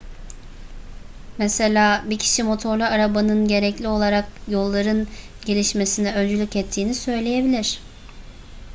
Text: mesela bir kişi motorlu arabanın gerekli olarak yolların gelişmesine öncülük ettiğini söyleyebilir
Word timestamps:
mesela 1.37 2.03
bir 2.09 2.19
kişi 2.19 2.43
motorlu 2.43 2.83
arabanın 2.83 3.47
gerekli 3.47 3.87
olarak 3.87 4.25
yolların 4.47 5.07
gelişmesine 5.45 6.13
öncülük 6.15 6.55
ettiğini 6.55 6.95
söyleyebilir 6.95 7.79